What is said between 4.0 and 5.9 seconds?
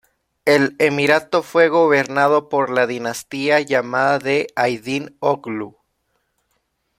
de Aydin-oghlu.